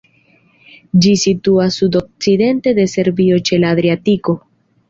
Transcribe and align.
Ĝi 1.05 1.11
situas 1.25 1.77
sudokcidente 1.81 2.73
de 2.81 2.89
Serbio 2.97 3.41
ĉe 3.51 3.63
la 3.63 3.77
Adriatiko. 3.79 4.37